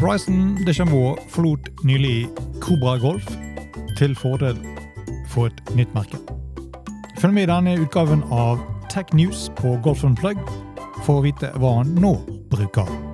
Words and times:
Bryson 0.00 0.56
DeChambeau 0.64 1.16
forlot 1.28 1.68
nylig 1.84 2.28
Cobra 2.60 2.96
Golf 2.96 3.26
til 3.98 4.14
fordel 4.16 4.56
for 5.28 5.50
et 5.50 5.74
nytt 5.76 5.92
merke. 5.92 6.16
Følg 7.20 7.36
med 7.36 7.44
i 7.44 7.50
denne 7.50 7.76
utgaven 7.82 8.24
av 8.32 8.62
Tech 8.88 9.12
News 9.12 9.50
på 9.60 9.76
Golf 9.84 10.06
Unplugged 10.08 10.48
for 11.04 11.20
å 11.20 11.26
vite 11.28 11.52
hva 11.60 11.76
han 11.82 11.92
nå 12.00 12.16
bruker. 12.48 13.09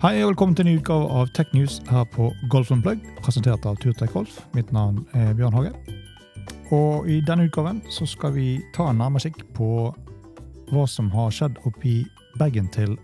Hei 0.00 0.22
og 0.24 0.30
velkommen 0.30 0.54
til 0.56 0.64
en 0.64 0.70
ny 0.70 0.78
utgave 0.78 1.08
av 1.12 1.26
Tech 1.36 1.50
News 1.52 1.74
her 1.90 2.06
på 2.08 2.30
Golf 2.48 2.70
Unplugged, 2.72 3.04
presentert 3.20 3.66
av 3.68 3.74
Turtek 3.82 4.14
Golf. 4.14 4.38
Mitt 4.56 4.70
navn 4.72 5.02
er 5.12 5.34
Bjørn 5.36 5.52
Hage. 5.52 5.74
Og 6.72 7.04
i 7.04 7.18
denne 7.20 7.44
utgaven 7.44 7.82
så 7.92 8.08
skal 8.08 8.32
vi 8.32 8.46
ta 8.72 8.86
en 8.88 8.96
nærmere 9.02 9.28
kikk 9.28 9.42
på 9.58 9.68
hva 10.70 10.86
som 10.88 11.12
har 11.12 11.36
skjedd 11.36 11.60
oppi 11.68 11.98
bagen 12.40 12.72
til 12.72 12.96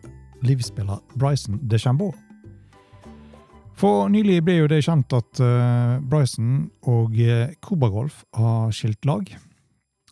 livsspiller 0.49 1.05
Bryson 1.21 1.61
DeChambeau. 1.69 2.17
For 3.77 4.09
nylig 4.09 4.41
ble 4.49 4.63
jo 4.63 4.73
det 4.73 4.81
kjent 4.89 5.13
at 5.21 5.45
uh, 5.45 6.01
Bryson 6.01 6.71
og 6.89 7.13
uh, 7.13 7.91
Golf 7.93 8.23
har 8.41 8.73
skilt 8.73 9.05
lag 9.05 9.37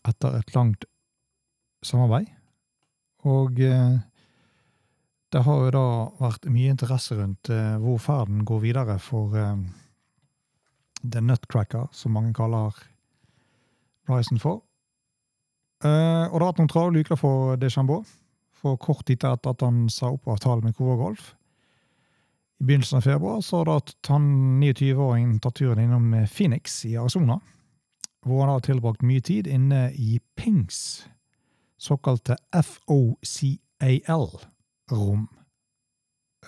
etter 0.05 0.37
et 0.37 0.53
langt 0.53 0.85
samarbeid. 1.81 2.29
Og 3.25 3.57
uh, 3.57 4.05
det 5.35 5.43
har 5.43 5.65
jo 5.65 5.71
da 5.75 5.87
vært 6.21 6.45
mye 6.47 6.71
interesse 6.71 7.17
rundt 7.19 7.49
eh, 7.51 7.75
hvor 7.83 7.99
ferden 7.99 8.45
går 8.47 8.61
videre 8.63 8.95
for 9.03 9.35
eh, 9.35 9.57
The 11.03 11.23
Nutcracker, 11.25 11.89
som 11.91 12.15
mange 12.15 12.31
kaller 12.37 12.77
Bryson 14.07 14.39
for. 14.39 14.63
Eh, 15.83 16.27
og 16.29 16.37
det 16.37 16.39
har 16.39 16.53
vært 16.53 16.63
noen 16.63 16.71
travle 16.71 17.03
uker 17.03 17.19
for 17.19 17.59
Deschambeau. 17.59 18.05
For 18.55 18.79
kort 18.79 19.03
tid 19.09 19.27
etter 19.27 19.57
at 19.57 19.67
han 19.67 19.89
sa 19.91 20.13
opp 20.15 20.31
avtalen 20.31 20.69
med 20.69 20.79
Kova 20.79 20.95
Golf. 21.03 21.33
I 22.63 22.69
begynnelsen 22.71 23.03
av 23.03 23.09
februar 23.09 23.43
så 23.43 23.65
har 23.65 23.83
han 24.09 24.31
29-åringen 24.63 25.41
tatt 25.43 25.59
turen 25.59 25.83
innom 25.83 26.15
Phoenix 26.31 26.79
i 26.87 26.95
Arizona. 26.97 27.41
Hvor 28.25 28.45
han 28.45 28.55
har 28.55 28.63
tilbrakt 28.65 29.03
mye 29.03 29.21
tid 29.21 29.51
inne 29.51 29.89
i 29.99 30.21
Pings 30.39 31.09
såkalte 31.77 32.39
FOCAL 32.55 34.31
rom, 34.95 35.29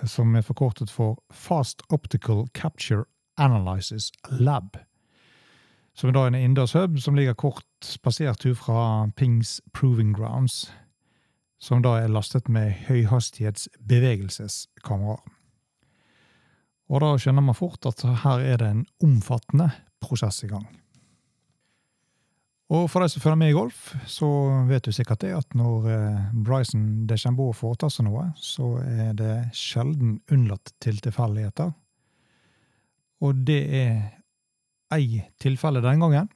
som 0.04 0.36
er 0.36 0.42
forkortet 0.44 0.90
for 0.92 1.16
Fast 1.32 1.82
Optical 1.90 2.48
Capture 2.54 3.04
Analysis 3.36 4.12
Lab. 4.30 4.76
Som 5.96 6.08
er 6.08 6.12
da 6.16 6.26
en 6.28 6.34
innendørs 6.34 6.72
hub 6.76 6.98
som 7.00 7.14
ligger 7.16 7.34
kort 7.34 7.84
spasert 7.84 8.56
fra 8.58 9.08
Pings 9.16 9.60
Proving 9.72 10.16
Grounds, 10.16 10.72
som 11.58 11.82
da 11.82 11.88
er 12.02 12.08
lastet 12.12 12.48
med 12.52 12.72
høyhastighetsbevegelseskameraer. 12.88 15.22
Og 16.86 17.00
da 17.02 17.16
skjønner 17.18 17.42
man 17.42 17.58
fort 17.58 17.86
at 17.88 18.04
her 18.22 18.38
er 18.44 18.56
det 18.60 18.68
en 18.70 18.86
omfattende 19.02 19.70
prosess 20.04 20.44
i 20.44 20.48
gang. 20.52 20.85
Og 22.66 22.88
for 22.90 23.02
deg 23.02 23.12
som 23.12 23.22
følger 23.22 23.38
med 23.38 23.52
i 23.52 23.54
golf, 23.54 23.92
så 24.10 24.28
vet 24.66 24.88
du 24.88 24.94
sikkert 24.94 25.22
det 25.22 25.36
at 25.36 25.54
når 25.54 25.84
Bryson 26.34 27.04
DeChambeau 27.06 27.52
foretar 27.54 27.92
seg 27.94 28.08
noe, 28.08 28.24
så 28.34 28.72
er 28.82 29.12
det 29.14 29.34
sjelden 29.54 30.16
unnlatt 30.34 30.72
til 30.82 30.98
tilfeldigheter. 31.04 31.70
Og 33.22 33.44
det 33.46 33.60
er 33.70 33.92
ei 34.96 35.22
tilfelle 35.42 35.82
den 35.84 36.02
gangen. 36.02 36.28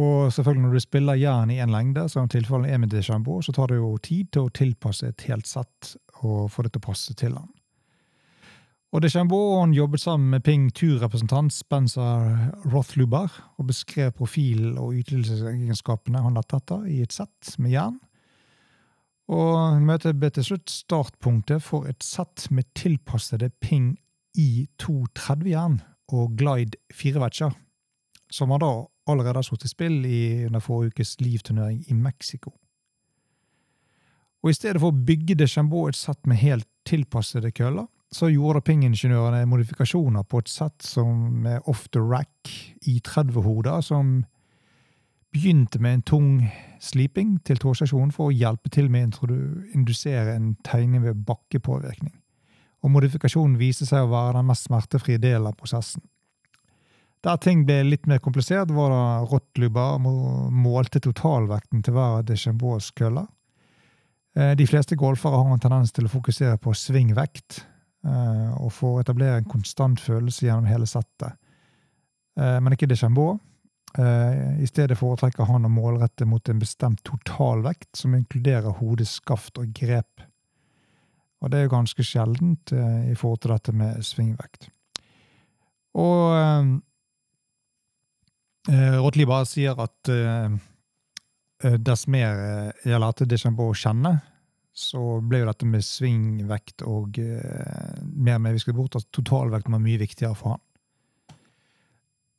Og 0.00 0.32
selvfølgelig 0.32 0.64
når 0.64 0.72
du 0.72 0.80
spiller 0.80 1.18
jern 1.18 1.50
i 1.50 1.60
en 1.60 1.72
lengde, 1.74 2.08
som 2.08 2.28
tilfellet 2.30 2.70
er 2.70 2.80
med 2.80 2.92
DeChambeau, 2.92 3.42
så 3.42 3.52
tar 3.52 3.72
det 3.72 3.80
jo 3.80 3.96
tid 3.98 4.30
til 4.32 4.46
å 4.46 4.54
tilpasse 4.54 5.08
et 5.10 5.28
helt 5.28 5.50
sett 5.50 5.96
og 6.22 6.50
få 6.52 6.64
det 6.64 6.72
til 6.72 6.82
å 6.82 6.88
passe 6.88 7.16
til 7.18 7.34
han. 7.36 7.50
Og 8.90 9.04
DeChambeau 9.04 9.70
jobbet 9.70 10.02
sammen 10.02 10.32
med 10.32 10.42
Ping 10.42 10.64
turrepresentant 10.74 11.52
Spencer 11.54 12.50
Rothluber 12.72 13.30
og 13.56 13.68
beskrev 13.68 14.10
profilen 14.18 14.78
og 14.82 14.96
ytelsesegenskapene 14.98 16.22
han 16.24 16.34
har 16.34 16.46
tatt 16.50 16.72
av 16.74 16.88
i 16.90 16.98
et 17.04 17.14
sett 17.14 17.52
med 17.62 17.70
jern. 17.70 18.00
Og 19.30 19.78
møtet 19.86 20.18
ble 20.18 20.32
til 20.34 20.48
slutt 20.48 20.72
startpunktet 20.74 21.62
for 21.62 21.86
et 21.86 22.02
sett 22.02 22.48
med 22.50 22.66
tilpassede 22.74 23.52
Ping 23.62 23.92
I230-jern 24.34 25.78
og 26.10 26.34
Glide 26.34 26.80
4-vetcher, 26.90 27.54
som 28.26 28.50
han 28.50 28.64
da 28.64 28.72
allerede 29.06 29.38
har 29.38 29.46
stått 29.46 29.68
i 29.68 29.70
spill 29.70 30.02
i 30.02 30.48
under 30.48 30.58
forrige 30.64 30.96
ukes 30.96 31.14
livturnering 31.22 31.84
i 31.86 31.94
Mexico. 31.94 32.56
Og 34.42 34.50
I 34.50 34.58
stedet 34.58 34.82
for 34.82 34.90
å 34.90 35.04
bygge 35.06 35.38
DeChambeau 35.38 35.86
et 35.86 35.98
sett 35.98 36.26
med 36.26 36.42
helt 36.42 36.66
tilpassede 36.88 37.54
køller, 37.54 37.86
så 38.10 38.26
gjorde 38.32 38.62
Ping-ingeniørene 38.66 39.46
modifikasjoner 39.46 40.24
på 40.26 40.42
et 40.42 40.50
sett 40.50 40.82
som 40.82 41.46
er 41.46 41.62
off 41.70 41.86
the 41.94 42.02
rack 42.02 42.50
i 42.90 42.98
30-hoder, 43.06 43.80
som 43.86 44.24
begynte 45.30 45.78
med 45.78 45.94
en 45.94 46.02
tung 46.02 46.30
sliping 46.82 47.36
til 47.46 47.60
tåseksjonen 47.62 48.10
for 48.14 48.28
å 48.30 48.34
hjelpe 48.34 48.72
til 48.74 48.90
med 48.90 49.14
å 49.22 49.28
indusere 49.76 50.34
en 50.34 50.56
tegning 50.66 51.04
ved 51.04 51.22
bakkepåvirkning. 51.28 52.16
Og 52.82 52.90
modifikasjonen 52.90 53.58
viste 53.60 53.86
seg 53.86 54.06
å 54.06 54.10
være 54.10 54.40
den 54.40 54.48
mest 54.48 54.66
smertefrie 54.66 55.20
delen 55.20 55.46
av 55.52 55.58
prosessen. 55.60 56.02
Der 57.20 57.36
ting 57.36 57.66
ble 57.68 57.82
litt 57.84 58.06
mer 58.08 58.18
komplisert, 58.24 58.72
var 58.72 58.90
da 58.90 59.02
Rottluber 59.28 60.00
målte 60.00 61.02
totalvekten 61.04 61.84
til 61.84 61.94
hver 61.94 62.22
av 62.22 62.24
kølle. 62.24 62.94
køller. 62.96 63.26
De 64.56 64.66
fleste 64.66 64.96
golfere 64.96 65.36
har 65.36 65.52
en 65.52 65.60
tendens 65.60 65.92
til 65.92 66.06
å 66.06 66.12
fokusere 66.12 66.56
på 66.62 66.72
svingvekt, 66.72 67.66
og 68.00 68.70
får 68.72 69.02
etablere 69.02 69.40
en 69.40 69.48
konstant 69.50 70.00
følelse 70.00 70.46
gjennom 70.46 70.68
hele 70.70 70.86
settet. 70.88 71.36
Men 72.36 72.72
ikke 72.72 72.88
Deschambault. 72.88 73.42
I 73.92 74.68
stedet 74.70 74.96
foretrekker 74.96 75.44
han 75.44 75.66
å 75.68 75.72
målrette 75.72 76.24
mot 76.24 76.48
en 76.48 76.62
bestemt 76.62 77.02
totalvekt, 77.04 77.90
som 78.00 78.14
inkluderer 78.16 78.78
hode, 78.78 79.04
skaft 79.04 79.60
og 79.60 79.74
grep. 79.76 80.24
Og 81.44 81.52
det 81.52 81.58
er 81.58 81.66
jo 81.66 81.74
ganske 81.74 82.04
sjeldent 82.06 82.72
i 82.72 83.16
forhold 83.18 83.42
til 83.44 83.52
dette 83.52 83.76
med 83.76 84.00
svingvekt. 84.06 84.70
Og 85.98 86.34
eh, 88.70 89.26
bare 89.26 89.46
sier 89.48 89.78
at 89.82 90.10
eh, 90.12 90.50
dess 91.80 92.06
mer 92.08 92.76
jeg 92.84 93.00
lærte 93.02 93.26
Deschambault 93.28 93.74
å 93.74 93.80
kjenne, 93.80 94.20
så 94.80 95.20
ble 95.20 95.42
jo 95.42 95.48
dette 95.50 95.68
med 95.68 95.84
svingvekt 95.84 96.84
og 96.88 97.18
eh, 97.20 98.00
mer 98.00 98.40
med 98.40 98.56
vi 98.56 98.62
skulle 98.62 98.78
bort 98.78 98.96
at 98.98 99.08
totalvekt 99.14 99.70
var 99.70 99.82
mye 99.82 100.00
viktigere 100.00 100.36
for 100.38 100.54
han. 100.54 100.62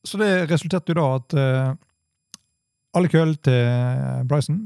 Så 0.07 0.17
det 0.17 0.49
resulterte 0.49 0.93
jo 0.93 0.97
da 0.97 1.07
at 1.19 1.35
eh, 1.37 1.73
alle 2.97 3.11
køll 3.11 3.35
til 3.45 4.25
Bryson 4.27 4.65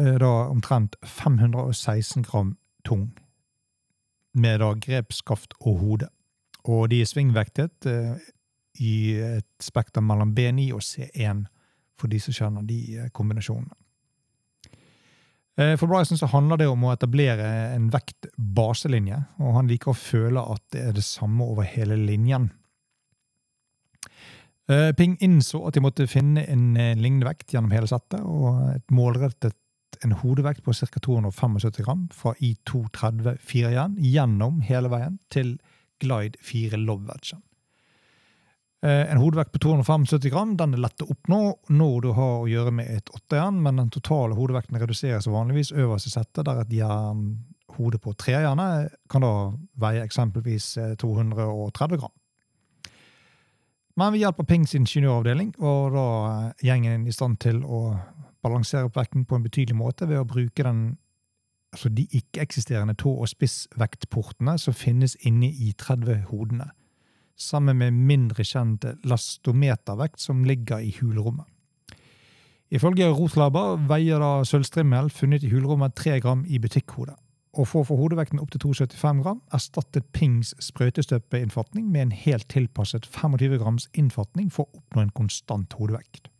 er 0.00 0.16
da 0.22 0.30
omtrent 0.48 0.96
516 1.04 2.24
gram 2.24 2.56
tung, 2.88 3.10
med 4.32 4.62
da 4.64 4.72
grepsskaft 4.80 5.52
og 5.60 5.78
hode. 5.82 6.08
Og 6.64 6.88
de 6.90 7.02
er 7.02 7.10
svingvektet 7.10 7.90
eh, 7.90 8.16
i 8.80 8.96
et 9.20 9.50
spekter 9.60 10.00
mellom 10.00 10.32
B9 10.32 10.70
og 10.72 10.80
C1, 10.80 11.44
for 12.00 12.08
de 12.08 12.18
som 12.22 12.34
kjenner 12.34 12.64
de 12.66 13.10
kombinasjonene. 13.12 13.81
For 15.56 15.84
Bryson 15.84 16.16
så 16.16 16.30
handler 16.32 16.62
det 16.62 16.66
om 16.72 16.84
å 16.86 16.94
etablere 16.94 17.44
en 17.74 17.90
vektbaselinje, 17.92 19.18
og 19.44 19.56
han 19.58 19.68
liker 19.68 19.92
å 19.92 19.98
føle 19.98 20.40
at 20.54 20.62
det 20.72 20.86
er 20.88 20.94
det 20.96 21.04
samme 21.04 21.44
over 21.44 21.66
hele 21.68 21.98
linjen. 22.00 22.46
Ping 24.96 25.18
innså 25.20 25.60
at 25.68 25.76
de 25.76 25.82
måtte 25.84 26.08
finne 26.08 26.46
en 26.48 26.72
lignende 26.96 27.28
vekt 27.28 27.52
gjennom 27.52 27.74
hele 27.76 27.90
settet, 27.90 28.24
og 28.24 28.62
et 28.78 28.96
målrettet 28.96 29.58
en 30.00 30.16
hodevekt 30.22 30.64
på 30.64 30.72
ca. 30.72 30.88
275 31.04 31.84
gram 31.84 32.08
fra 32.16 32.32
I230 32.40 33.36
4 33.44 33.72
igjen 33.74 33.96
gjennom 34.00 34.60
hele 34.66 34.88
veien 34.92 35.20
til 35.28 35.58
Glide 36.02 36.40
4 36.42 36.80
Love-wedgen. 36.80 37.44
En 38.82 39.20
hodevekt 39.22 39.52
på 39.54 39.60
275 39.62 40.30
gram 40.32 40.56
den 40.58 40.72
er 40.74 40.80
lett 40.82 41.04
å 41.04 41.06
oppnå 41.12 41.36
når 41.70 42.00
du 42.02 42.08
har 42.16 42.40
å 42.40 42.48
gjøre 42.50 42.72
med 42.74 42.88
et 42.90 43.12
åttejern, 43.14 43.60
men 43.62 43.78
den 43.78 43.92
totale 43.94 44.34
hodevekten 44.34 44.80
reduseres 44.82 45.28
vanligvis 45.30 45.70
øverst 45.70 46.08
i 46.08 46.14
settet, 46.16 46.42
der 46.48 46.64
et 46.64 46.74
jernhode 46.74 48.00
på 48.02 48.16
trejernet 48.18 48.96
kan 49.12 49.22
da 49.22 49.36
veie 49.84 50.02
eksempelvis 50.02 50.72
230 50.98 52.02
gram. 52.02 52.16
Men 53.96 54.14
ved 54.14 54.24
hjelp 54.24 54.40
av 54.40 54.48
Pings 54.48 54.74
ingeniøravdeling 54.74 55.54
var 55.60 55.94
da 55.94 56.08
gjengen 56.64 57.06
i 57.06 57.14
stand 57.14 57.38
til 57.44 57.60
å 57.62 57.84
balansere 58.42 58.88
opp 58.88 58.96
vekten 58.96 59.26
på 59.28 59.36
en 59.36 59.44
betydelig 59.44 59.76
måte 59.78 60.08
ved 60.10 60.22
å 60.22 60.28
bruke 60.28 60.64
den 60.64 60.96
altså 61.72 61.88
de 61.88 62.04
ikke-eksisterende 62.12 62.94
tå- 63.00 63.14
og 63.14 63.30
spissvektportene 63.30 64.58
som 64.60 64.76
finnes 64.76 65.14
inne 65.24 65.48
i 65.48 65.72
30-hodene, 65.80 66.68
sammen 67.38 67.78
med 67.80 67.96
mindre 67.96 68.44
kjent 68.44 68.84
lastometervekt 69.08 70.20
som 70.20 70.44
ligger 70.44 70.82
i 70.82 70.92
hulrommet. 71.00 71.46
Ifølge 72.72 73.10
Rotlaber 73.12 73.76
veier 73.88 74.22
da 74.22 74.46
sølvstrimmel 74.48 75.10
funnet 75.12 75.44
i 75.44 75.50
hulrommet 75.52 75.92
3 75.98 76.20
gram 76.24 76.46
i 76.48 76.60
butikkhodet. 76.62 77.18
Og 77.52 77.68
for 77.68 77.82
å 77.82 77.88
få 77.90 77.98
hodevekten 78.00 78.40
opp 78.40 78.48
til 78.54 78.62
275 78.64 79.18
gram 79.26 79.42
erstattet 79.52 80.06
Pings 80.16 80.54
sprøytestøpeinnfatning 80.64 81.90
med 81.92 82.06
en 82.06 82.14
helt 82.16 82.48
tilpasset 82.48 83.04
25 83.12 83.58
grams 83.60 83.90
innfatning 83.92 84.48
for 84.48 84.64
å 84.64 84.80
oppnå 84.80 85.04
en 85.04 85.12
konstant 85.12 85.76
hodevekt. 85.76 86.30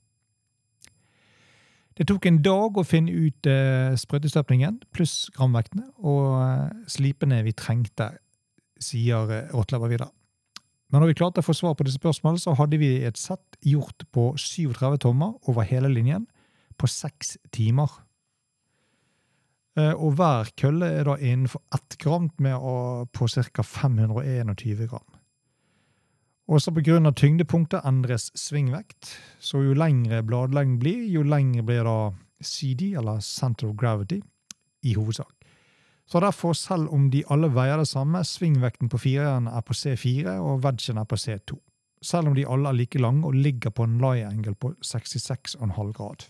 Det 2.00 2.06
tok 2.08 2.24
en 2.24 2.40
dag 2.40 2.80
å 2.80 2.86
finne 2.88 3.12
ut 3.12 3.48
eh, 3.52 3.92
sprøytestøpningen 4.00 4.80
pluss 4.96 5.26
gramvektene 5.36 5.90
og 6.00 6.38
eh, 6.40 6.70
slipene 6.88 7.42
vi 7.44 7.52
trengte, 7.52 8.08
sier 8.80 9.28
eh, 9.28 9.52
Rotlever 9.52 9.92
videre. 9.92 10.08
Men 10.92 11.00
når 11.00 11.14
vi 11.14 11.16
klarte 11.22 11.40
å 11.40 11.46
få 11.46 11.54
svar 11.56 11.74
på 11.74 11.86
disse 11.88 11.96
spørsmålene, 11.96 12.42
så 12.42 12.52
hadde 12.58 12.76
vi 12.76 12.98
et 13.06 13.16
sett 13.16 13.56
gjort 13.64 14.04
på 14.12 14.34
37 14.36 14.98
tommer 15.00 15.38
over 15.48 15.64
hele 15.64 15.88
linjen 15.88 16.26
på 16.76 16.88
seks 16.90 17.38
timer. 17.54 17.88
Eh, 19.80 19.94
og 19.96 20.18
hver 20.18 20.52
kølle 20.60 20.90
er 20.98 21.08
da 21.08 21.16
innenfor 21.16 21.62
ett 21.72 21.96
gram 22.02 22.28
på 22.28 23.28
ca. 23.32 23.64
521 23.64 24.86
gram. 24.90 25.18
Også 26.52 26.74
pga. 26.74 27.12
tyngdepunktet 27.16 27.86
endres 27.88 28.30
svingvekt, 28.36 29.16
så 29.40 29.62
jo 29.62 29.72
lengre 29.72 30.22
bladlengden 30.22 30.78
blir, 30.78 31.06
jo 31.08 31.22
lengre 31.22 31.62
blir 31.62 31.84
da 31.84 32.12
CD, 32.42 32.92
eller 32.98 33.20
center 33.20 33.68
of 33.68 33.76
gravity, 33.76 34.20
i 34.82 34.92
hovedsak. 34.92 35.41
Så 36.06 36.20
derfor, 36.20 36.52
selv 36.52 36.90
om 36.92 37.10
de 37.10 37.22
alle 37.30 37.48
veier 37.54 37.78
det 37.80 37.88
samme, 37.88 38.24
svingvekten 38.26 38.90
på 38.92 38.98
fireren 39.00 39.46
er 39.48 39.62
på 39.64 39.74
C4 39.76 40.36
og 40.42 40.64
wedgen 40.64 40.98
er 40.98 41.08
på 41.08 41.16
C2. 41.16 41.56
Selv 42.02 42.28
om 42.28 42.34
de 42.34 42.46
alle 42.48 42.68
er 42.68 42.76
like 42.76 42.98
lange 42.98 43.26
og 43.26 43.34
ligger 43.38 43.70
på 43.70 43.86
en 43.86 43.98
lie 44.02 44.26
angle 44.26 44.54
på 44.54 44.74
66,5 44.82 45.92
grad. 45.92 46.26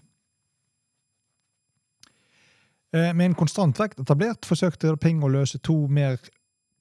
Eh, 2.93 3.15
med 3.17 3.27
en 3.27 3.39
konstant 3.39 3.79
vekt 3.81 4.03
etablert 4.05 4.45
forsøkte 4.45 4.93
Ping 5.01 5.23
å 5.25 5.33
løse 5.33 5.59
to 5.65 5.87
mer 5.89 6.21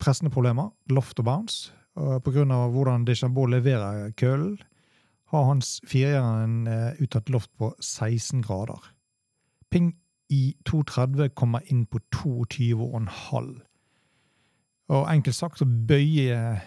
pressende 0.02 0.34
problemer, 0.34 0.74
loft 0.92 1.20
og 1.24 1.26
bounce. 1.30 1.72
Av 1.96 2.24
hvordan 2.24 3.06
Deschambault 3.08 3.52
leverer 3.52 4.12
kølen, 4.16 4.60
har 5.32 5.44
hans 5.48 5.80
firehjerne 5.88 6.44
en 6.44 6.96
uttatt 7.04 7.30
loft 7.32 7.52
på 7.60 7.72
16 7.80 8.42
grader. 8.44 8.80
Ping 9.72 9.94
i 10.32 10.54
230 10.68 11.34
kommer 11.36 11.66
inn 11.72 11.86
på 11.86 12.00
22,5. 12.16 13.52
Og 14.92 15.10
enkelt 15.12 15.38
sagt 15.38 15.60
så 15.60 15.68
bøyer 15.68 16.62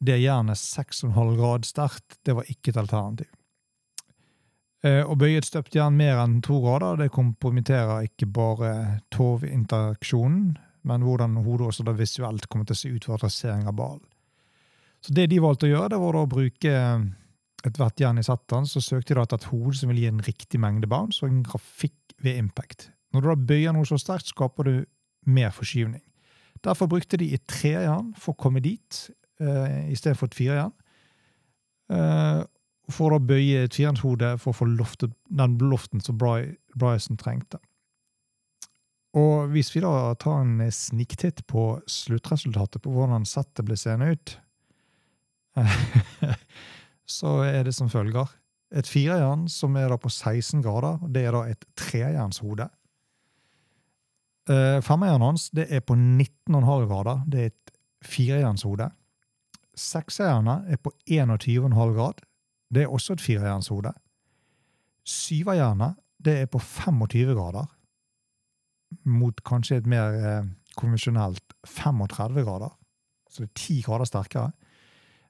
det 0.00 0.16
jernet 0.22 0.60
6,5 0.60 1.36
grad 1.36 1.68
sterkt. 1.68 2.18
Det 2.24 2.36
var 2.36 2.48
ikke 2.48 2.72
et 2.72 2.80
alternativ. 2.80 3.28
Eh, 4.80 5.04
å 5.04 5.16
bøye 5.18 5.36
et 5.40 5.48
støpt 5.48 5.76
jern 5.76 5.98
mer 5.98 6.22
enn 6.22 6.38
to 6.44 6.56
grader 6.64 7.02
det 7.02 7.10
kompromitterer 7.12 8.06
ikke 8.08 8.30
bare 8.32 8.70
tovinteraksjonen, 9.12 10.54
men 10.88 11.04
hvordan 11.04 11.36
hodet 11.44 11.66
også 11.68 11.84
da 11.84 11.92
visuelt 11.96 12.48
kommer 12.48 12.68
til 12.68 12.78
å 12.78 12.80
se 12.80 12.92
ut 12.94 13.08
for 13.08 13.20
trasering 13.20 13.68
av 13.68 13.76
ballen. 13.76 14.06
Så 15.04 15.12
det 15.16 15.26
de 15.32 15.40
valgte 15.40 15.68
å 15.68 15.72
gjøre, 15.74 15.92
det 15.92 16.00
var 16.00 16.16
da 16.16 16.24
å 16.24 16.30
bruke 16.32 16.72
ethvert 17.68 18.00
jern 18.00 18.20
i 18.20 18.24
setteren, 18.24 18.68
så 18.68 18.80
søkte 18.84 19.12
de 19.12 19.18
da 19.18 19.26
etter 19.26 19.40
et 19.40 19.50
hode 19.52 19.76
som 19.76 19.92
ville 19.92 20.06
gi 20.06 20.12
en 20.12 20.24
riktig 20.24 20.60
mengde 20.60 20.88
bounce 20.88 21.20
og 21.24 21.28
en 21.28 21.44
grafikk 21.44 22.16
ved 22.24 22.40
impact. 22.40 22.88
Når 23.10 23.22
du 23.22 23.28
da 23.30 23.36
bøyer 23.52 23.74
noe 23.74 23.88
så 23.88 23.98
sterkt, 24.00 24.30
skaper 24.30 24.68
du 24.68 24.74
mer 25.26 25.50
forskyvning. 25.54 26.02
Derfor 26.64 26.90
brukte 26.90 27.18
de 27.20 27.32
et 27.34 27.46
trejern 27.48 28.12
for 28.18 28.34
å 28.34 28.40
komme 28.40 28.62
dit, 28.64 29.00
uh, 29.40 29.90
istedenfor 29.90 30.30
et 30.30 30.36
firejern. 30.36 30.74
Uh, 31.90 32.44
for 32.90 33.14
å 33.14 33.22
bøye 33.22 33.64
et 33.64 33.74
firehjernshode 33.74 34.34
for 34.42 34.52
å 34.52 34.58
få 34.60 34.68
loftet, 34.68 35.14
den 35.30 35.56
loften 35.62 36.02
som 36.04 36.18
Bryson 36.18 37.18
trengte. 37.20 37.60
Og 39.18 39.50
hvis 39.50 39.72
vi 39.74 39.82
da 39.82 40.12
tar 40.22 40.44
en 40.44 40.60
sniktitt 40.70 41.42
på 41.50 41.80
sluttresultatet, 41.90 42.82
på 42.82 42.92
hvordan 42.94 43.26
settet 43.26 43.66
ble 43.66 43.78
seende 43.78 44.12
ut, 44.14 44.36
så 47.18 47.40
er 47.48 47.64
det 47.66 47.74
som 47.74 47.90
følger. 47.90 48.30
Et 48.70 48.86
firejern 48.86 49.48
som 49.50 49.74
er 49.78 49.90
da 49.90 49.98
på 49.98 50.12
16 50.12 50.62
grader, 50.62 51.00
det 51.10 51.24
er 51.26 51.34
da 51.34 51.42
et 51.50 51.66
trejernshode. 51.78 52.68
Uh, 54.50 54.80
Femeieren 54.82 55.22
hans 55.22 55.50
det 55.54 55.68
er 55.70 55.82
på 55.86 55.94
19,5 55.94 56.86
grader. 56.90 57.22
Det 57.30 57.40
er 57.40 57.52
et 57.52 57.74
firejernshode. 58.02 58.90
Sekseierne 59.78 60.64
er 60.68 60.80
på 60.82 60.92
21,5 61.06 61.94
grad. 61.94 62.22
Det 62.74 62.82
er 62.82 62.92
også 62.92 63.12
et 63.12 63.20
firejernshode. 63.20 63.92
Syverjernet 65.06 65.94
det 66.24 66.38
er 66.42 66.48
på 66.50 66.58
25 66.58 67.34
grader, 67.34 67.68
mot 69.04 69.44
kanskje 69.46 69.78
et 69.80 69.86
mer 69.88 70.16
eh, 70.18 70.48
konvensjonelt 70.76 71.54
35 71.66 72.44
grader. 72.44 72.74
Så 73.30 73.44
det 73.44 73.48
er 73.48 73.62
10 73.62 73.80
grader 73.86 74.04
sterkere. 74.04 74.50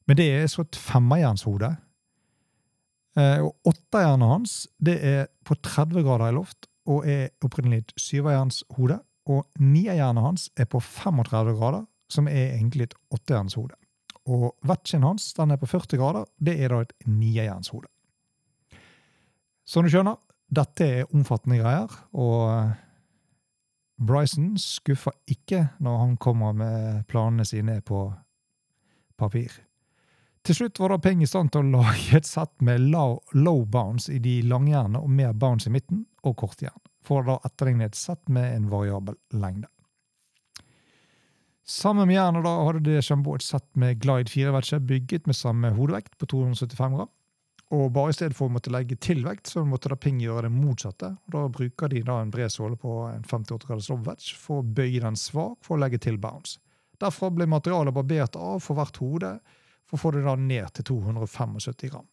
Men 0.09 0.17
det 0.17 0.27
er 0.35 0.47
så 0.51 0.65
et 0.65 0.77
femmerjernshode. 0.77 1.71
Eh, 3.19 3.39
og 3.45 3.57
åtterjernet 3.69 4.33
hans 4.33 4.57
det 4.81 4.97
er 5.05 5.29
på 5.45 5.55
30 5.55 6.03
grader 6.03 6.33
i 6.33 6.35
loft 6.35 6.67
og 6.91 7.07
er 7.07 7.29
opprinnelig 7.45 7.85
et 7.85 7.95
syverjernshode. 8.01 8.99
Og 9.29 9.45
nierjernet 9.61 10.25
hans 10.25 10.49
er 10.57 10.69
på 10.71 10.81
35 10.81 11.55
grader, 11.59 11.85
som 12.11 12.29
er 12.29 12.57
egentlig 12.57 12.89
et 12.89 12.97
åttehjernshode. 13.15 13.77
Og 14.31 14.53
vetchen 14.67 15.05
hans 15.07 15.33
den 15.37 15.55
er 15.55 15.61
på 15.61 15.69
40 15.71 16.01
grader. 16.01 16.27
Det 16.39 16.57
er 16.61 16.73
da 16.73 16.83
et 16.85 16.95
nierjernshode. 17.07 17.89
Som 19.65 19.87
du 19.87 19.93
skjønner, 19.93 20.17
dette 20.51 20.87
er 20.87 21.15
omfattende 21.15 21.61
greier, 21.61 21.93
og 22.19 22.73
Bryson 24.01 24.57
skuffer 24.59 25.15
ikke 25.31 25.69
når 25.79 25.99
han 25.99 26.17
kommer 26.17 26.57
med 26.57 27.05
planene 27.07 27.45
sine 27.47 27.81
på 27.87 28.09
papir. 29.21 29.53
Til 30.43 30.57
slutt 30.57 30.81
var 30.81 30.95
da 30.95 30.99
Ping 31.05 31.21
i 31.23 31.29
stand 31.29 31.53
til 31.53 31.67
å 31.67 31.83
lage 31.83 32.17
et 32.17 32.27
sett 32.27 32.53
med 32.65 32.81
low, 32.91 33.19
low 33.37 33.67
bounce 33.69 34.09
i 34.13 34.19
de 34.25 34.39
langjernene 34.49 35.03
og 35.03 35.13
mer 35.13 35.35
bounce 35.37 35.69
i 35.69 35.75
midten, 35.75 36.07
og 36.25 36.37
kortjern, 36.41 36.81
for 37.07 37.23
å 37.23 37.35
da 37.35 37.37
etterlignet 37.49 37.93
et 37.93 38.01
sett 38.01 38.29
med 38.29 38.55
en 38.55 38.71
variabel 38.73 39.17
lengde. 39.33 39.69
Sammen 41.71 42.09
med 42.09 42.17
jernet 42.17 42.47
hadde 42.47 42.83
det 42.83 43.03
Chambeau 43.07 43.37
et 43.39 43.47
sett 43.47 43.67
med 43.79 44.01
Glide 44.03 44.33
4-vetsje 44.33 44.81
bygget 44.83 45.29
med 45.31 45.39
samme 45.39 45.71
hodevekt 45.77 46.17
på 46.19 46.27
275 46.33 46.97
gram. 46.97 47.11
Og 47.71 47.93
bare 47.95 48.11
i 48.11 48.17
stedet 48.17 48.35
for 48.35 48.51
å 48.51 48.55
måtte 48.57 48.73
legge 48.75 48.97
tilvekt, 48.99 49.47
så 49.47 49.63
måtte 49.63 49.93
da 49.93 49.99
Ping 50.01 50.19
gjøre 50.19 50.49
det 50.49 50.57
motsatte. 50.57 51.13
og 51.15 51.35
Da 51.37 51.45
bruker 51.55 51.93
de 51.93 52.03
da 52.03 52.17
en 52.19 52.33
bred 52.35 52.51
såle 52.51 52.75
på 52.75 52.97
en 53.13 53.23
58 53.23 53.69
graders 53.69 53.91
lobvetch 53.93 54.33
for 54.35 54.59
å 54.59 54.67
bøye 54.67 55.05
den 55.05 55.19
svak 55.19 55.61
for 55.63 55.77
å 55.77 55.83
legge 55.85 56.01
til 56.03 56.19
bounce. 56.19 56.59
Derfor 57.01 57.31
ble 57.31 57.47
materialet 57.47 57.95
barbert 57.95 58.35
av 58.37 58.59
for 58.65 58.77
hvert 58.77 58.99
hode 58.99 59.37
for 59.87 59.97
å 59.97 60.03
få 60.03 60.13
det 60.17 60.25
da 60.27 60.35
ned 60.35 60.75
til 60.75 60.89
275 60.91 61.87
gram. 61.93 62.09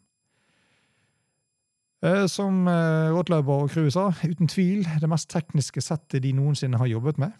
Eh, 2.08 2.26
som 2.28 2.68
eh, 2.68 3.10
Rotlauber 3.12 3.66
og 3.66 3.74
Crew 3.74 3.90
sa, 3.92 4.10
uten 4.24 4.50
tvil 4.52 4.86
det 5.02 5.10
mest 5.12 5.30
tekniske 5.34 5.82
settet 5.84 6.24
de 6.24 6.34
noensinne 6.38 6.80
har 6.80 6.90
jobbet 6.92 7.20
med. 7.22 7.36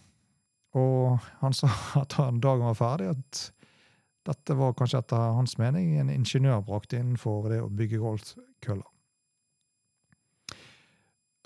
Og 0.78 1.22
han 1.42 1.56
sa 1.56 1.70
at 2.02 2.18
da 2.18 2.30
dagen 2.32 2.68
var 2.68 2.80
ferdig, 2.80 3.14
at 3.14 3.44
dette 4.28 4.58
var 4.60 4.76
kanskje 4.76 5.00
etter 5.00 5.36
hans 5.38 5.56
mening 5.62 5.96
en 6.02 6.12
ingeniørbrakt 6.12 6.98
innenfor 6.98 7.48
det 7.54 7.62
å 7.64 7.72
bygge 7.72 8.02
golfkøller. 8.02 8.88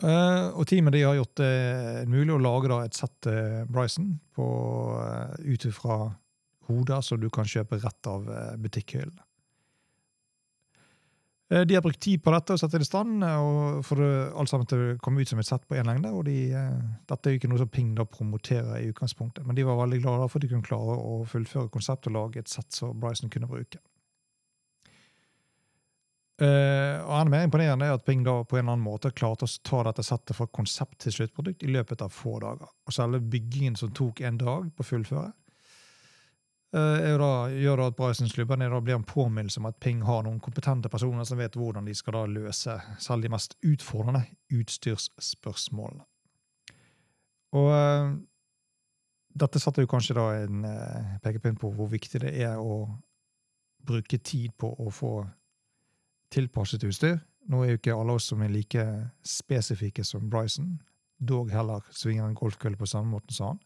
Uh, 0.02 0.50
og 0.58 0.64
teamet 0.66 0.96
de 0.96 1.04
har 1.06 1.14
gjort 1.14 1.36
det 1.38 2.08
mulig 2.10 2.34
å 2.34 2.40
lage 2.42 2.78
et 2.82 2.98
sett 2.98 3.28
Bryson 3.70 4.16
ut 4.34 5.66
ifra 5.70 5.98
hoder 6.66 7.04
som 7.06 7.22
du 7.22 7.28
kan 7.30 7.46
kjøpe 7.46 7.78
rett 7.84 8.10
av 8.10 8.26
butikkhyllene. 8.58 9.22
Eh, 11.52 11.62
de 11.62 11.76
har 11.76 11.82
brukt 11.82 12.00
tid 12.00 12.24
på 12.24 12.32
dette 12.32 12.56
og 12.56 12.60
sette 12.62 12.80
det 12.80 12.86
i 12.86 12.88
stand, 12.88 13.24
eh, 13.28 13.44
og 13.44 13.84
for 13.84 14.00
det 14.00 14.12
alt 14.40 14.52
sammen 14.52 14.68
til 14.72 14.84
å 14.84 14.98
komme 15.04 15.20
ut 15.22 15.28
som 15.28 15.40
et 15.42 15.48
sett 15.48 15.68
på 15.68 15.76
én 15.76 15.88
lengde. 15.90 16.12
og 16.14 16.24
de, 16.26 16.54
eh, 16.54 16.82
Dette 17.08 17.28
er 17.28 17.34
jo 17.34 17.40
ikke 17.40 17.50
noe 17.52 17.60
som 17.60 17.68
Ping 17.68 17.94
da 17.96 18.06
promoterer 18.06 18.80
i 18.80 18.92
utgangspunktet, 18.92 19.46
men 19.46 19.56
de 19.56 19.64
var 19.64 19.76
veldig 19.76 20.02
glade 20.02 20.30
for 20.30 20.38
at 20.38 20.42
de 20.42 20.48
kunne 20.48 20.64
klare 20.64 20.96
å 20.96 21.28
fullføre 21.28 21.70
konseptet 21.70 22.08
og 22.08 22.14
lage 22.14 22.38
et 22.40 22.48
sett 22.48 22.72
som 22.72 22.98
Bryson 22.98 23.30
kunne 23.30 23.48
bruke. 23.48 23.80
Og 26.42 26.48
Enda 27.22 27.30
mer 27.30 27.46
imponerende 27.46 27.86
er 27.86 27.94
at 27.94 28.04
Ping 28.06 28.24
da 28.24 28.44
på 28.44 28.58
en 28.58 28.66
eller 28.66 28.74
annen 28.74 28.84
måte 28.84 29.14
klarte 29.14 29.46
å 29.46 29.60
ta 29.62 29.84
dette 29.84 30.02
settet 30.02 30.36
fra 30.36 30.48
konsept 30.48 30.98
til 30.98 31.12
sluttprodukt 31.12 31.62
i 31.62 31.68
løpet 31.68 32.02
av 32.02 32.10
få 32.10 32.40
dager. 32.40 32.66
Og 32.88 32.94
Selve 32.94 33.20
byggingen 33.20 33.76
som 33.76 33.92
tok 33.92 34.22
en 34.22 34.38
dag 34.38 34.72
på 34.74 34.82
å 34.82 34.90
fullføre, 34.90 35.34
Eh, 36.72 37.18
da, 37.20 37.32
gjør 37.52 37.82
da 37.82 37.86
at 37.92 37.96
Brysons-klubben 37.98 38.64
blir 38.84 38.96
en 38.96 39.04
påminnelse 39.04 39.60
om 39.60 39.68
at 39.68 39.80
Ping 39.84 40.06
har 40.08 40.24
noen 40.24 40.40
kompetente 40.40 40.90
personer 40.90 41.28
som 41.28 41.40
vet 41.42 41.58
hvordan 41.60 41.88
de 41.88 41.96
skal 41.96 42.16
da 42.16 42.26
løse 42.32 42.78
selv 43.04 43.26
de 43.26 43.32
mest 43.34 43.58
utfordrende 43.68 44.24
utstyrsspørsmålene. 44.56 46.06
Og 47.60 47.68
uh, 47.76 48.14
dette 49.36 49.60
satte 49.60 49.84
jo 49.84 49.90
kanskje 49.92 50.16
da 50.16 50.30
en 50.46 50.64
uh, 50.64 51.18
pekepinn 51.24 51.60
på 51.60 51.74
hvor 51.76 51.92
viktig 51.92 52.24
det 52.24 52.32
er 52.40 52.56
å 52.56 52.86
bruke 53.84 54.22
tid 54.24 54.54
på 54.56 54.70
å 54.72 54.88
få 54.96 55.26
tilpasset 56.32 56.86
utstyr. 56.88 57.20
Nå 57.52 57.66
er 57.66 57.74
jo 57.74 57.82
ikke 57.82 57.98
alle 57.98 58.16
oss 58.16 58.30
som 58.32 58.46
er 58.46 58.54
like 58.54 58.86
spesifikke 59.28 60.06
som 60.08 60.30
Bryson, 60.32 60.78
dog 61.20 61.52
heller 61.52 61.84
svinger 61.92 62.30
en 62.30 62.38
golfkølle 62.38 62.80
på 62.80 62.88
samme 62.88 63.12
måte 63.12 63.36
som 63.36 63.52
han. 63.52 63.62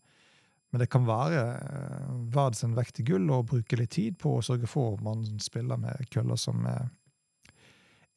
Men 0.76 0.82
det 0.84 0.90
kan 0.92 1.06
være 1.08 1.42
uh, 1.56 2.08
verdt 2.36 2.58
sin 2.60 2.74
vekt 2.76 2.98
i 3.00 3.06
gull 3.08 3.30
å 3.32 3.46
bruke 3.48 3.78
litt 3.80 3.94
tid 3.96 4.18
på 4.20 4.34
å 4.36 4.42
sørge 4.44 4.68
for 4.68 4.98
at 4.98 5.06
man 5.06 5.22
spiller 5.40 5.80
med 5.80 6.10
køller 6.12 6.36
som 6.36 6.66
er, 6.68 6.90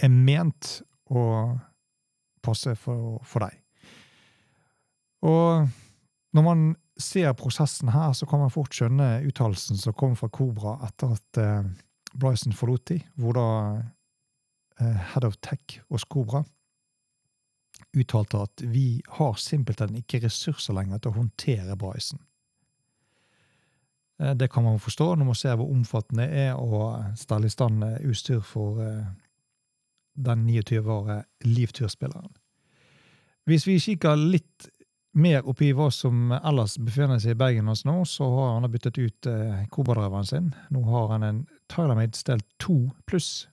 er 0.02 0.10
ment 0.10 0.80
å 1.06 1.22
passe 2.42 2.74
for, 2.74 3.20
for 3.22 3.46
deg. 3.46 3.54
Og 5.22 5.70
når 6.34 6.46
man 6.48 6.66
ser 6.98 7.30
prosessen 7.38 7.92
her, 7.94 8.10
så 8.18 8.26
kan 8.26 8.42
man 8.42 8.50
fort 8.50 8.74
skjønne 8.74 9.20
uttalelsen 9.30 9.78
som 9.78 9.94
kom 9.94 10.18
fra 10.18 10.26
Kobra 10.26 10.80
etter 10.88 11.14
at 11.14 11.38
uh, 11.38 11.62
Bryson 12.18 12.58
forlot 12.58 12.88
de, 12.90 12.98
hvor 13.22 13.38
da 13.38 13.48
uh, 14.82 15.02
Head 15.14 15.30
of 15.30 15.38
Tech 15.46 15.78
hos 15.92 16.10
Kobra 16.10 16.42
uttalte 17.94 18.42
at 18.42 18.66
vi 18.66 18.98
har 19.20 19.38
simpelthen 19.38 19.94
ikke 20.02 20.24
ressurser 20.26 20.74
lenger 20.74 20.98
til 20.98 21.14
å 21.14 21.20
håndtere 21.22 21.78
Bryson. 21.78 22.18
Uh, 24.22 24.34
det 24.34 24.50
kan 24.52 24.66
man 24.66 24.82
forstå 24.82 25.14
når 25.14 25.30
man 25.30 25.38
ser 25.38 25.56
hvor 25.56 25.70
omfattende 25.70 26.26
det 26.26 26.48
er 26.48 26.58
å 26.58 26.92
stelle 27.18 27.48
i 27.48 27.54
stand 27.54 27.84
utstyr 28.02 28.40
for 28.44 28.82
den 30.18 30.46
29 30.46 30.82
årige 30.90 31.22
livturspilleren. 31.46 32.32
Hvis 33.48 33.64
vi 33.66 33.78
kikker 33.80 34.18
litt 34.18 34.68
mer 35.18 35.46
oppi 35.48 35.70
hva 35.74 35.88
som 35.94 36.32
ellers 36.36 36.76
befinner 36.82 37.20
seg 37.22 37.34
i 37.34 37.38
Bergen 37.38 37.70
hans 37.70 37.84
nå, 37.88 38.02
så 38.06 38.26
har 38.34 38.56
han 38.56 38.70
byttet 38.70 38.98
ut 38.98 39.28
eh, 39.30 39.62
Cobra-driveren 39.72 40.28
sin. 40.28 40.50
Nå 40.74 40.82
har 40.90 41.14
han 41.14 41.24
en 41.26 41.40
Tylermade 41.72 42.18
Stell 42.18 42.42
2 42.62 42.78
pluss, 43.08 43.48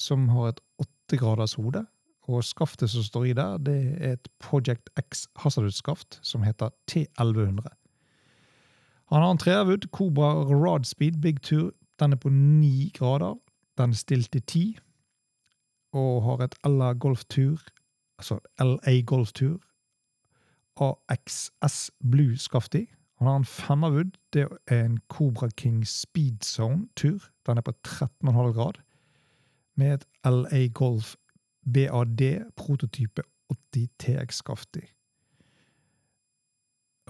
som 0.00 0.30
har 0.32 0.54
et 0.54 0.62
åttegraders 0.82 1.56
hode. 1.60 1.84
Og 2.26 2.42
skaftet 2.42 2.90
som 2.90 3.04
står 3.06 3.28
i 3.28 3.34
der, 3.38 3.58
det 3.62 3.76
er 4.00 4.16
et 4.16 4.30
Project 4.42 4.90
X 4.98 5.26
Hazardous-skaft 5.44 6.18
som 6.26 6.42
heter 6.42 6.72
T1100. 6.90 7.68
Han 9.08 9.22
har 9.22 9.30
en 9.30 9.38
treavud, 9.38 9.88
Cobra 9.92 10.32
Rod 10.44 10.84
Speed 10.84 11.20
Big 11.22 11.42
Tour. 11.42 11.72
Den 12.00 12.12
er 12.12 12.16
på 12.16 12.28
ni 12.28 12.90
grader. 12.94 13.34
Den 13.78 13.90
er 13.90 13.94
stilt 13.94 14.34
i 14.34 14.40
ti. 14.40 14.78
Og 15.92 16.22
har 16.22 16.44
et 16.44 16.54
LA 16.64 16.92
Golf 16.92 17.24
Tour, 17.24 17.62
altså 18.18 18.38
LA 18.60 19.00
Golf 19.00 19.32
Tour 19.32 19.60
AXS 20.80 21.90
Blue 22.10 22.36
Skafti. 22.36 22.86
Han 23.18 23.26
har 23.26 23.36
en 23.36 23.44
femmerwood. 23.44 24.10
Det 24.32 24.48
er 24.66 24.84
en 24.84 24.98
Cobra 25.08 25.48
King 25.48 25.86
Speed 25.86 26.44
Zone-tur. 26.44 27.18
Den 27.46 27.58
er 27.58 27.62
på 27.62 27.72
13,5 27.88 28.32
grad. 28.52 28.72
Med 29.76 29.94
et 29.94 30.04
LA 30.24 30.66
Golf 30.66 31.14
BAD 31.74 32.52
prototype 32.56 33.22
80 33.72 33.88
TX 33.98 34.34
Skafti. 34.34 34.80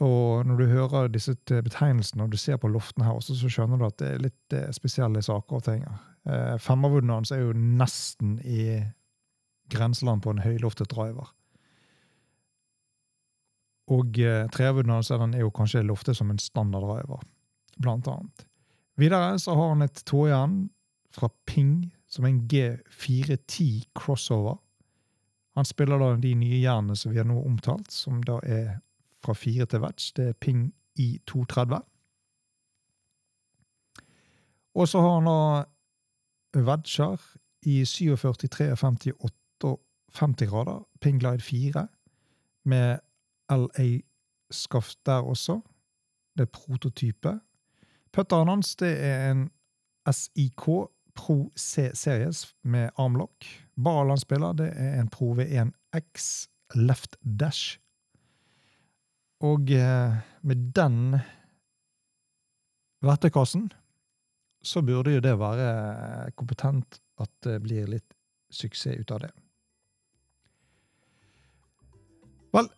Og 0.04 0.44
når 0.44 0.58
du 0.60 0.66
hører 0.68 1.08
disse 1.08 1.32
betegnelsene 1.48 2.26
og 2.26 2.32
du 2.32 2.36
ser 2.36 2.58
på 2.60 2.68
loftene 2.68 3.06
her, 3.06 3.16
også, 3.16 3.36
så 3.38 3.48
skjønner 3.48 3.80
du 3.80 3.86
at 3.86 3.96
det 4.02 4.10
er 4.10 4.24
litt 4.26 4.56
eh, 4.56 4.68
spesielle 4.76 5.22
saker 5.24 5.56
og 5.56 5.64
ting. 5.64 5.86
Eh, 6.28 6.56
hans 6.60 7.32
er 7.32 7.40
jo 7.40 7.54
nesten 7.56 8.36
i 8.44 8.82
grenseland 9.72 10.22
på 10.22 10.34
en 10.34 10.44
høyloftet 10.44 10.92
driver. 10.92 11.32
Og 13.88 14.18
eh, 14.18 14.44
hans 14.52 15.10
er 15.10 15.40
jo 15.40 15.50
kanskje 15.50 15.86
loftet 15.86 16.16
som 16.16 16.30
en 16.30 16.38
standard 16.38 16.84
driver, 16.84 17.24
blant 17.80 18.08
annet. 18.08 18.46
Videre 18.96 19.38
så 19.38 19.54
har 19.54 19.74
han 19.74 19.82
et 19.82 20.04
tåjern 20.04 20.68
fra 21.12 21.30
Ping, 21.46 21.92
som 22.08 22.24
er 22.24 22.34
en 22.34 22.48
G410 22.48 23.88
crossover. 23.96 24.58
Han 25.56 25.64
spiller 25.64 25.98
da 25.98 26.16
de 26.20 26.34
nye 26.36 26.60
jernene 26.60 26.96
som 26.96 27.12
vi 27.12 27.20
har 27.20 27.28
nå 27.28 27.38
omtalt, 27.40 27.88
som 27.92 28.20
da 28.24 28.42
er 28.44 28.80
fra 29.26 29.34
4 29.34 29.66
til 29.66 29.82
vetch. 29.82 30.12
Det 30.16 30.28
er 30.30 30.38
Ping 30.40 30.70
I230. 30.98 31.80
Og 34.76 34.88
så 34.88 35.00
har 35.00 35.14
han 35.18 35.28
da 35.30 36.62
wedger 36.66 37.16
i 37.66 37.84
47, 37.84 38.32
53, 38.50 39.12
58 39.18 40.48
grader, 40.48 40.88
Ping 41.00 41.20
Glide 41.20 41.40
4, 41.40 41.88
med 42.64 42.98
LA-skaft 43.50 44.98
der 45.06 45.22
også. 45.22 45.60
Det 46.38 46.46
er 46.46 46.52
prototype. 46.52 47.40
Putteren 48.12 48.48
hans 48.48 48.76
det 48.76 48.92
er 49.04 49.30
en 49.30 49.50
SIK 50.12 50.66
Pro 51.16 51.52
C 51.58 51.90
Series 51.94 52.54
med 52.62 52.90
armlock. 52.96 53.44
Ballen 53.76 54.10
han 54.10 54.18
spiller, 54.18 54.52
det 54.52 54.72
er 54.76 55.00
en 55.00 55.08
Pro 55.08 55.34
V1X 55.34 56.46
Left 56.74 57.16
Dash. 57.40 57.78
Og 59.44 59.70
eh, 59.70 60.16
med 60.42 60.68
den 60.76 61.18
verktøykassen 63.04 63.68
så 64.64 64.82
burde 64.82 65.12
jo 65.14 65.20
det 65.20 65.34
være 65.38 66.30
kompetent 66.36 67.00
at 67.20 67.30
det 67.44 67.60
blir 67.62 67.90
litt 67.90 68.16
suksess 68.50 69.00
ut 69.00 69.12
av 69.12 69.20
det. 69.26 69.30
Vel, 72.56 72.70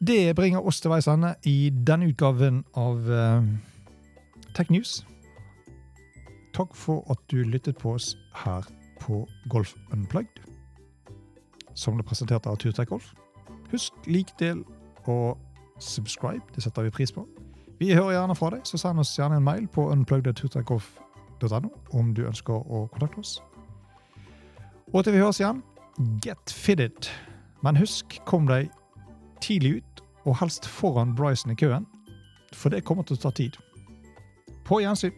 det 0.00 0.34
bringer 0.36 0.66
oss 0.66 0.80
til 0.82 0.92
veis 0.92 1.08
ende 1.08 1.34
i 1.46 1.70
denne 1.70 2.10
utgaven 2.10 2.62
av 2.74 3.06
uh, 3.06 3.46
Tech 4.56 4.70
News. 4.74 5.00
Takk 6.56 6.74
for 6.76 7.06
at 7.12 7.22
du 7.30 7.44
lyttet 7.46 7.78
på 7.78 7.94
oss 7.94 8.16
her 8.42 8.66
på 9.00 9.22
Golf 9.48 9.76
Unplugged, 9.94 10.42
som 11.78 11.96
ble 11.96 12.04
presentert 12.04 12.48
av 12.50 12.58
Turtech 12.60 12.90
Golf. 12.90 13.12
Husk, 13.70 13.94
lik, 14.10 14.34
del 14.42 14.64
og 15.08 15.38
subscribe. 15.80 16.42
Det 16.54 16.62
setter 16.62 16.82
vi 16.82 16.90
pris 16.90 17.12
på. 17.12 17.26
Vi 17.80 17.94
hører 17.94 18.10
gjerne 18.18 18.36
fra 18.36 18.50
deg, 18.52 18.66
så 18.68 18.78
send 18.78 19.00
oss 19.00 19.14
gjerne 19.16 19.38
en 19.40 19.46
mail 19.46 19.68
på 19.72 19.86
unpluggedturtekgolf.no 19.92 21.70
om 21.96 22.12
du 22.14 22.26
ønsker 22.28 22.54
å 22.54 22.84
kontakte 22.92 23.22
oss. 23.22 23.38
Og 24.92 25.04
til 25.04 25.14
vi 25.14 25.22
høres 25.22 25.40
igjen, 25.40 25.62
get 26.24 26.52
fitted. 26.52 27.08
Men 27.64 27.78
husk, 27.80 28.18
kom 28.28 28.48
deg 28.50 28.68
tidlig 29.40 29.80
ut 29.80 30.04
og 30.28 30.36
helst 30.42 30.68
foran 30.68 31.14
Bryson 31.16 31.52
i 31.52 31.56
køen, 31.56 31.86
for 32.52 32.68
det 32.68 32.84
kommer 32.84 33.06
til 33.08 33.16
å 33.16 33.24
ta 33.24 33.32
tid. 33.32 33.56
På 34.68 34.82
gjensyn! 34.82 35.16